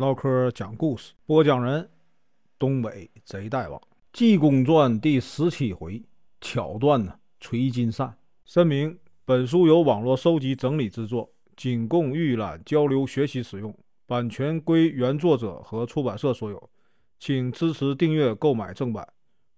[0.00, 1.86] 唠嗑讲故事，播讲人：
[2.58, 3.78] 东北贼大王，
[4.14, 6.02] 《济公传》第十七回，
[6.40, 8.16] 巧断呢，垂金扇。
[8.46, 13.76] 声明：本书由网络收集整理制作，仅供预览、交流、学习使用，
[14.06, 16.70] 版权归原作者和出版社所有，
[17.18, 19.06] 请支持订阅、购买正版。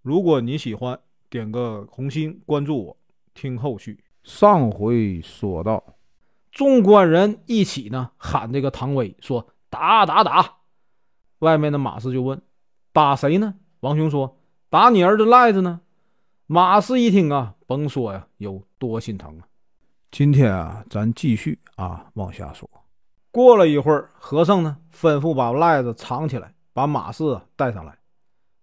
[0.02, 0.98] 如果你喜欢，
[1.30, 2.96] 点个红心，关注我，
[3.32, 3.96] 听后续。
[4.24, 5.96] 上回说到。
[6.50, 10.56] 众官人一起呢喊这个唐威说：“打打打！”
[11.40, 12.40] 外面的马氏就问
[12.92, 14.36] ：“打谁呢？”王雄说
[14.68, 15.80] ：“打你儿子赖子呢。”
[16.46, 19.48] 马氏一听啊，甭说呀，有多心疼啊！
[20.10, 22.68] 今天啊，咱继续啊往下说。
[23.30, 27.96] 过了一会儿，和尚呢吩咐把赖子藏起来，把马氏带上来。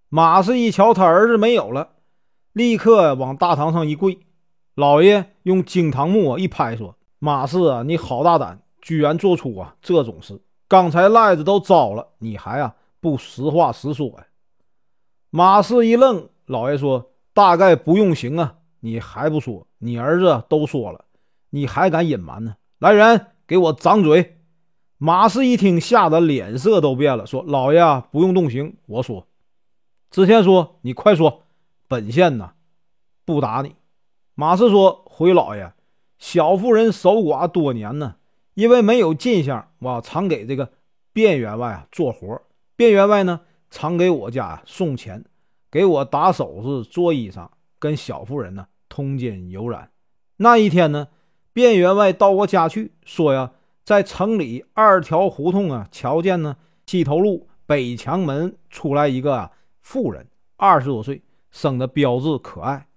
[0.10, 1.96] 马氏一瞧他儿子没有了，
[2.54, 4.20] 立刻往大堂上一跪。
[4.76, 6.96] 老爷用惊堂木一拍说。
[7.18, 10.40] 马氏啊，你好大胆，居然做出啊这种事！
[10.70, 14.28] 刚才赖子都招了，你还啊不实话实说呀？
[15.32, 19.66] 马氏一愣，老爷说：“大概不用刑啊，你还不说？
[19.80, 21.06] 你儿子都说了，
[21.50, 22.56] 你还敢隐瞒呢？
[22.78, 24.38] 来人，给我掌嘴！”
[25.02, 29.26] 马氏一听，吓得脸色都变了，说：“老爷啊，不用动刑，我说。”
[30.12, 31.46] 知县说：“你快说，
[31.88, 32.52] 本县呢
[33.26, 33.76] 不打你。”
[34.36, 35.74] 马氏说：“回老爷。”
[36.20, 38.18] 小妇人守寡多年呢，
[38.60, 40.70] 因为没有进项，我常给这个
[41.14, 42.42] 卞员外啊做活。
[42.76, 45.24] 卞员外呢，常给我家送钱，
[45.72, 47.48] 给我打首饰、做衣裳，
[47.80, 49.90] 跟小妇人呢通奸有染。
[50.36, 51.08] 那一天呢，
[51.54, 53.54] 卞员外到我家去，说呀，
[53.86, 62.88] 在城里二条胡同啊，瞧见呢西头路北墙门出来一个妇人，二十多岁，生的标致可爱。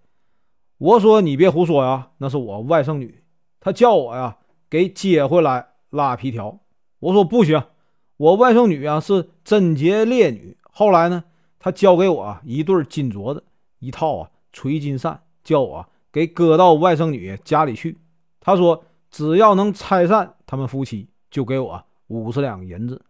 [0.78, 3.22] 我说你别胡说呀，那是我外甥女，
[3.60, 4.38] 她叫我呀
[4.72, 6.58] 给接回来拉皮条。
[6.98, 7.62] 我说不行，
[8.16, 10.56] 我外甥女啊是贞洁烈女。
[10.62, 11.24] 后来呢，
[11.58, 13.44] 她交给我一对金镯子，
[13.80, 17.98] 一套啊垂金扇，叫我给搁到外甥女家里去。
[18.40, 23.04] 她说只要能拆散他们夫妻，就给我五十两银子。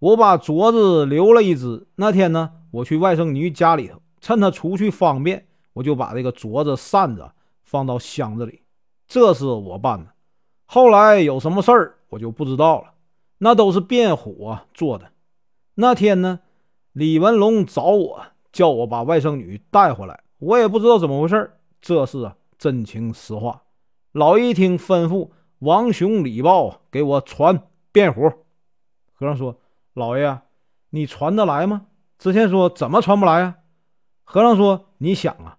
[0.00, 1.86] 我把镯子留了一只。
[1.94, 5.46] 那天呢，我去外甥女家里头，趁她出去方便。
[5.72, 7.30] 我就把这个镯子、扇子
[7.62, 8.60] 放到箱子里，
[9.08, 10.10] 这是我办的。
[10.66, 12.92] 后来有什么事儿，我就不知道了。
[13.38, 15.10] 那都是卞虎啊做的。
[15.74, 16.40] 那天呢，
[16.92, 23.62] 李文龙找我，叫我把外甥女带回来，我也不知道怎么回事这是啊真情实话。
[24.12, 28.22] 老一听，吩咐王雄、李豹给我传卞虎。
[29.12, 29.58] 和尚说
[29.94, 30.40] ：“老爷，
[30.90, 31.86] 你传得来吗？”
[32.18, 33.56] 知县说：“怎么传不来啊？”
[34.24, 35.58] 和尚说：“你想啊。”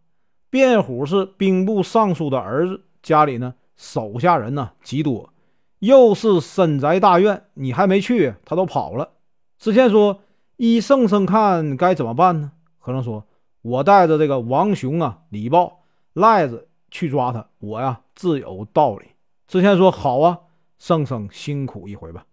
[0.50, 5.34] 卞虎是兵部尚书的儿子，家里呢手下人呢极多，
[5.80, 9.10] 又是深宅大院，你还没去，他都跑了。
[9.58, 10.20] 知县说
[10.58, 13.26] ：“依圣僧看该怎么办呢？”和尚说
[13.62, 15.80] ：“我带着这个王雄啊、李豹、
[16.14, 19.08] 赖子去抓他，我呀自有道理。”
[19.48, 20.40] 知县说：“好啊，
[20.78, 22.26] 圣僧辛苦一回吧。”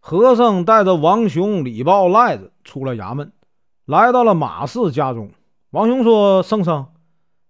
[0.00, 3.32] 和尚带着王雄、李豹、赖子出了衙门，
[3.86, 5.30] 来到了马氏家中。
[5.70, 6.86] 王雄说：“圣僧。”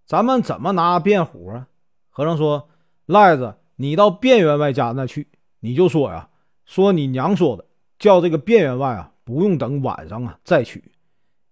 [0.05, 1.67] 咱们怎么拿卞虎啊？
[2.09, 2.69] 和尚说
[3.07, 5.29] ：“赖子，你到卞员外家那去，
[5.61, 6.29] 你就说呀，
[6.65, 7.65] 说你娘说的，
[7.97, 10.91] 叫这个卞员外啊，不用等晚上啊再取，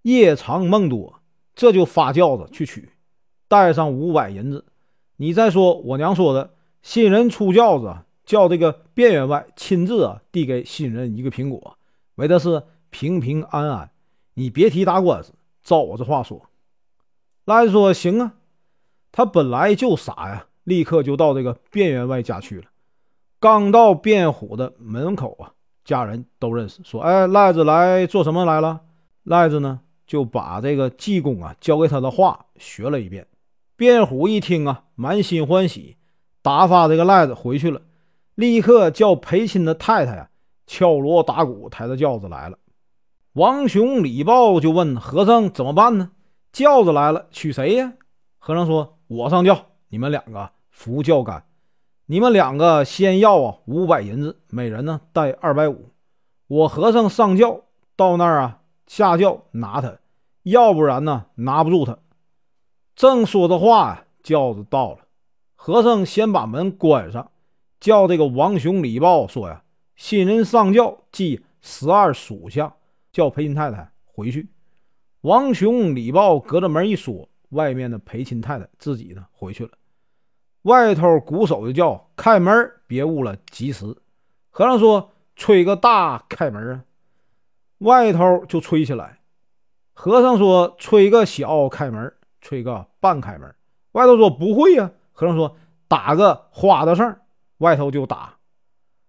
[0.02, 1.22] 夜长梦多，
[1.56, 2.90] 这就发轿子去取，
[3.48, 4.66] 带上五百银子。
[5.16, 7.96] 你再说我娘说的，新人出轿子，
[8.26, 11.78] 叫这个卞员外亲自啊递给新人一个苹果，
[12.16, 13.92] 为的是平平安安。
[14.34, 15.32] 你别提打官司，
[15.64, 16.50] 照我这话说。”
[17.46, 18.34] 赖子说：“行啊。”
[19.14, 22.66] 他本来就傻呀，立刻就到这个卞员外家去了。
[23.40, 25.54] 刚到卞虎的门口啊，
[25.86, 28.82] 家人都认识，说：“哎，赖子来做什么来了？”
[29.24, 33.28] 赖子呢就把这个济公啊教给他的话学了一遍。
[33.78, 35.98] 卞虎一听啊，满心欢喜，
[36.42, 37.82] 打发这个赖子回去了，
[38.36, 40.30] 立刻叫陪亲的太太啊
[40.68, 42.58] 敲锣打鼓，抬着轿子来了。
[43.34, 46.12] 王雄、李豹就问和尚怎么办呢？
[46.52, 47.94] 轿子来了，娶谁呀？
[48.40, 48.94] 和尚说。
[49.08, 51.46] 我上轿，你们两个扶轿杆。
[52.06, 55.90] 你们两个先要啊五百银子，每人呢带二百五。
[56.48, 57.62] 我和尚上轿
[57.96, 59.98] 到那儿啊，下轿拿他，
[60.44, 61.98] 要不然呢拿不住他。
[62.94, 65.00] 正说着话呀，轿子到了。
[65.56, 67.32] 和尚先把门关上，
[67.80, 69.64] 叫这个王雄、李豹说呀
[69.96, 72.72] ：“新人上轿记十二属相，
[73.14, 74.50] 叫陪亲太太回去。”
[75.22, 77.30] 王雄、李豹隔着门一说。
[77.50, 79.72] 外面的陪亲太太自己呢回去了，
[80.66, 83.86] 外头鼓手就叫开门，别误了吉时。
[84.50, 86.84] 和尚说：“吹个大开门啊！”
[87.86, 89.20] 外头就吹起来。
[89.94, 93.54] 和尚说：“吹个小开门，吹个半开门。”
[93.94, 95.56] 外头说：“不会呀。”和尚说
[95.88, 97.16] ：“打个花的声。”
[97.60, 98.38] 外头就打。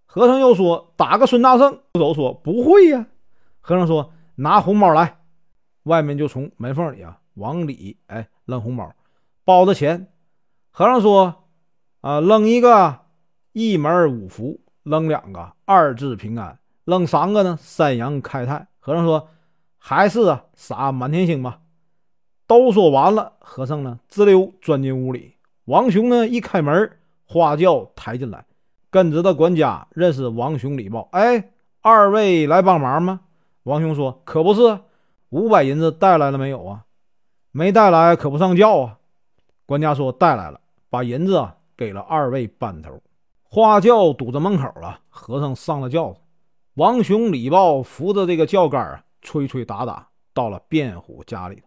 [0.04, 3.06] 和尚又说：“打个孙大圣。”出手说：“不会呀。”
[3.60, 5.20] 和尚说：“拿红包来。”
[5.84, 8.92] 外面就从门缝里啊往里哎扔红包，
[9.44, 10.12] 包的钱。
[10.70, 11.44] 和尚说
[12.00, 13.00] ：“啊，扔一个
[13.52, 19.28] 一门五福，扔两个二字平安，扔三个呢三阳开泰。”和尚说。
[19.88, 21.60] 还是啊，撒满天星吧。
[22.48, 25.36] 都说完了，和尚呢，滋溜钻进屋里。
[25.66, 26.90] 王雄呢，一开门，
[27.24, 28.44] 花轿抬进来，
[28.90, 31.08] 跟着的管家认识王雄、礼报。
[31.12, 31.52] 哎，
[31.82, 33.20] 二位来帮忙吗？
[33.62, 34.80] 王雄说：“可不是，
[35.28, 36.84] 五百银子带来了没有啊？
[37.52, 38.98] 没带来，可不上轿啊。”
[39.66, 40.60] 管家说：“带来了，
[40.90, 43.02] 把银子啊给了二位班头。”
[43.42, 46.20] 花轿堵在门口了，和尚上了轿子。
[46.74, 49.02] 王雄、李豹扶着这个轿杆啊。
[49.22, 51.60] 吹吹打打，到了卞虎家里，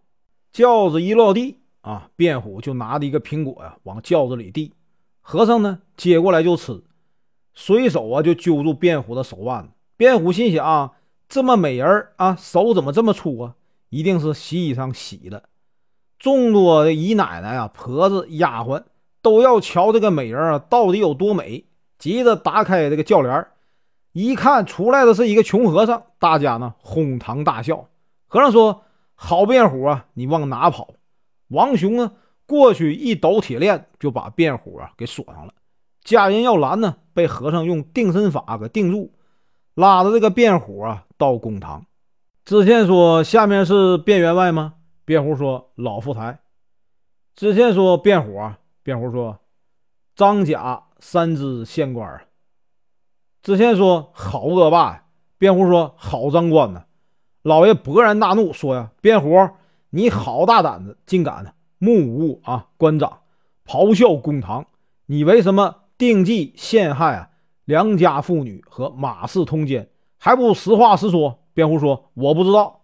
[0.50, 4.72] 轿子一落地啊，卞虎就拿着一个苹果呀，往轿子里递。
[5.20, 6.82] 和尚呢，接过来就吃，
[7.52, 9.70] 随手啊就揪住卞虎的手腕。
[9.98, 10.94] 卞虎心想：
[11.28, 13.56] 这么美人啊，手怎么这么粗啊？
[13.90, 15.42] 一定是洗衣裳洗的。
[16.18, 18.84] 众多的姨奶奶啊、婆子、丫鬟
[19.22, 21.64] 都要瞧这个美人啊，到底有多美，
[21.98, 23.46] 急着打开这个轿帘
[24.12, 27.88] 一看出来的是一个穷和尚，大家呢哄堂大笑。
[28.26, 28.82] 和尚说
[29.14, 30.94] ：“好卞虎啊，你往哪跑？”
[31.48, 32.12] 王雄呢
[32.46, 35.54] 过去一抖铁链，就把卞虎啊给锁上了。
[36.02, 39.12] 家人要拦呢，被和尚用定身法给定住，
[39.74, 41.84] 拉着这个卞虎啊到公堂。
[42.44, 44.74] 知县说：“下面是卞员外吗？”
[45.06, 46.40] 卞虎说：“老副台。”
[47.36, 48.58] 知县说：“卞虎啊。”
[48.90, 49.38] 卞虎说
[50.16, 52.22] ：“张甲三知县官啊。”
[53.40, 55.04] 知县说：“好恶霸呀！”
[55.38, 56.82] 辩护说：“好长官呢。”
[57.42, 59.48] 老爷勃然大怒，说：“呀，辩护，
[59.90, 63.20] 你好大胆子，竟敢目无啊官长，
[63.64, 64.66] 咆哮公堂！
[65.06, 67.30] 你为什么定计陷害啊
[67.64, 69.88] 良家妇女和马氏通奸？
[70.18, 72.82] 还不实话实说？”辩护说：“我不知道。”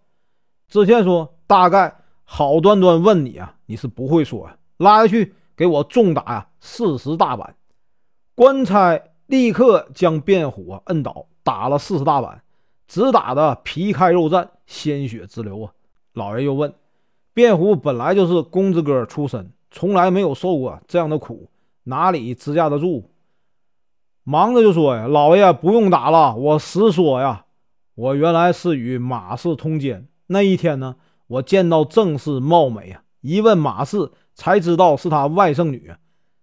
[0.69, 4.57] 知县说：“大概好端端问你啊，你是不会说呀！
[4.79, 7.57] 拉下去，给我重打呀四十大板！”
[8.37, 9.01] 官差。
[9.27, 12.43] 立刻将卞虎摁倒，打了四十大板，
[12.87, 15.73] 只打的皮开肉绽，鲜血直流啊！
[16.13, 16.73] 老爷又问：
[17.35, 21.51] 卞虎本来就是公子哥出身，从来没有受过这样的苦，
[21.83, 23.11] 哪里支架得住？
[24.23, 27.47] 忙着就说呀：“老爷不用打了，我实说呀，
[27.97, 30.07] 我原来是与马氏通奸。
[30.29, 30.95] 那一天呢，
[31.27, 35.93] 我见到郑氏貌美啊，一问马氏，才知道是他外甥女。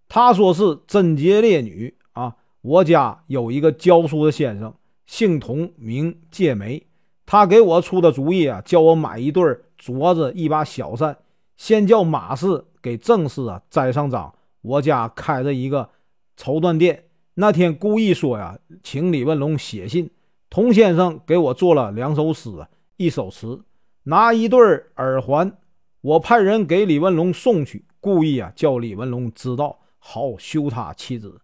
[0.09, 4.73] 他说是贞洁烈女啊。”我家有一个教书的先生，
[5.05, 6.87] 姓童，名介梅。
[7.25, 9.43] 他给我出的主意啊，叫我买一对
[9.77, 11.17] 镯子，一把小扇，
[11.57, 14.33] 先叫马氏给郑氏啊栽上章。
[14.61, 15.89] 我家开着一个
[16.37, 17.03] 绸缎店，
[17.33, 20.09] 那天故意说呀，请李文龙写信。
[20.49, 22.49] 童先生给我做了两首诗，
[22.95, 23.61] 一首词，
[24.03, 24.57] 拿一对
[24.95, 25.57] 耳环，
[26.03, 31.39] 我派人给李文龙送去，故意啊叫李文龙知道，好休他妻子。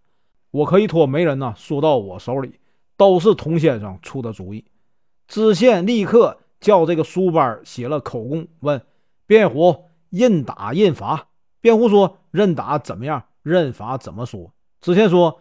[0.52, 2.60] 我可以托媒人呢，说到我手里，
[2.98, 4.66] 都是童先生出的主意。
[5.30, 8.82] 知县立刻叫这个书班写了口供，问
[9.28, 11.30] 卞虎认打认罚。
[11.62, 13.24] 卞虎说：“认打怎么样？
[13.42, 14.51] 认罚怎么说？”
[14.82, 15.39] 知县说：“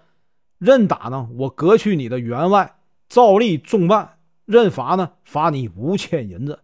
[0.58, 2.76] 认打呢，我革去你的员外，
[3.08, 6.60] 照例重办；认罚呢，罚你五千银子。”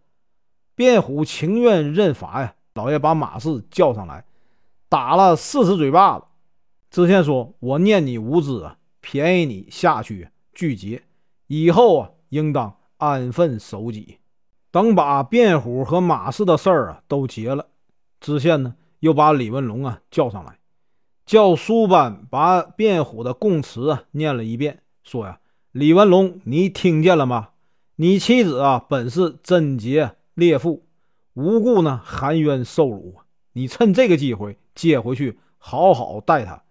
[0.76, 2.54] 卞虎情愿认罚呀。
[2.74, 4.24] 老爷把马氏叫上来，
[4.88, 6.24] 打了四十嘴巴子。
[6.90, 8.68] 知县说：“我念你无知，
[9.00, 11.02] 便宜你下去拒绝，
[11.46, 14.18] 以后啊，应当安分守己。
[14.72, 17.66] 等把卞虎和马氏的事儿啊都结了，
[18.20, 20.58] 知县呢又把李文龙啊叫上来，
[21.24, 25.38] 叫书班把卞虎的供词啊念了一遍，说呀：
[25.70, 27.50] 李文龙，你听见了吗？
[27.96, 30.86] 你妻子啊本是贞洁烈妇，
[31.32, 33.16] 无故呢含冤受辱，
[33.52, 36.62] 你趁这个机会接回去，好好待她。”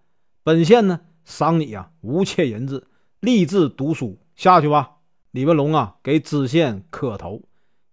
[0.44, 2.88] 本县呢，赏你啊五千银子，
[3.20, 4.98] 立志读书下去吧。
[5.32, 7.42] 李文龙啊，给知县磕头，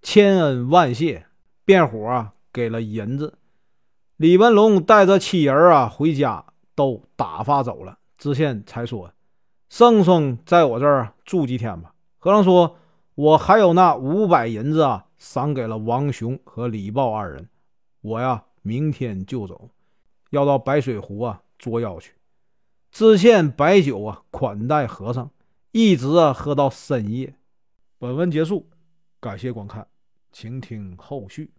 [0.02, 1.26] 千恩万谢。
[1.64, 3.38] 卞虎啊，给了银子。
[4.16, 7.98] 李文龙带着妻儿啊回家，都打发走了。
[8.18, 9.12] 知县才说
[9.70, 12.76] ：“圣僧在我这儿住几天吧。”和尚说
[13.14, 17.48] ：“我还有那五百银子啊，赏给了王雄和李豹二人。
[18.00, 19.70] 我呀，明天就走，
[20.30, 22.14] 要到白水湖啊捉妖去。”
[22.90, 25.30] 知县白酒啊，款待和尚，
[25.70, 27.36] 一直啊喝到深夜。
[27.98, 28.68] 本文结束。
[29.20, 29.86] 感谢观看，
[30.32, 31.52] 请听后续。